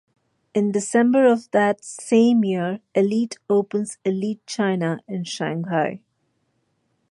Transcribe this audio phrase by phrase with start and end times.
[0.55, 6.01] In December of that same year, Elite opens Elite China in Shanghai.